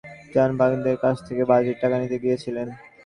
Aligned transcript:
Trombone 0.31 0.51
বাদকের 0.59 0.97
কাছ 1.03 1.15
থেকে 1.27 1.43
বাজির 1.51 1.75
টাকা 1.81 1.95
নিতে 2.01 2.17
গিয়েছিলাম। 2.23 2.67